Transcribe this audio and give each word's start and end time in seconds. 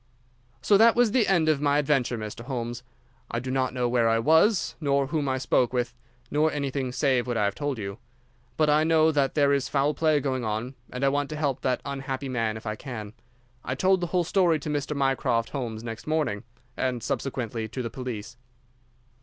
"So 0.63 0.77
that 0.77 0.95
was 0.95 1.11
the 1.11 1.27
end 1.27 1.47
of 1.47 1.61
my 1.61 1.77
adventure, 1.77 2.17
Mr. 2.17 2.45
Holmes. 2.45 2.81
I 3.29 3.37
do 3.39 3.51
not 3.51 3.71
know 3.71 3.87
where 3.87 4.09
I 4.09 4.17
was, 4.17 4.75
nor 4.81 5.05
whom 5.05 5.29
I 5.29 5.37
spoke 5.37 5.73
with, 5.73 5.93
nor 6.31 6.51
anything 6.51 6.91
save 6.91 7.27
what 7.27 7.37
I 7.37 7.43
have 7.45 7.53
told 7.53 7.77
you. 7.77 7.99
But 8.57 8.67
I 8.67 8.83
know 8.83 9.11
that 9.11 9.35
there 9.35 9.53
is 9.53 9.69
foul 9.69 9.93
play 9.93 10.19
going 10.19 10.43
on, 10.43 10.73
and 10.91 11.05
I 11.05 11.09
want 11.09 11.29
to 11.29 11.35
help 11.35 11.61
that 11.61 11.81
unhappy 11.85 12.29
man 12.29 12.57
if 12.57 12.65
I 12.65 12.75
can. 12.75 13.13
I 13.63 13.75
told 13.75 14.01
the 14.01 14.07
whole 14.07 14.23
story 14.23 14.57
to 14.61 14.69
Mr. 14.71 14.95
Mycroft 14.97 15.51
Holmes 15.51 15.83
next 15.83 16.07
morning, 16.07 16.45
and 16.75 17.03
subsequently 17.03 17.67
to 17.67 17.83
the 17.83 17.91
police." 17.91 18.37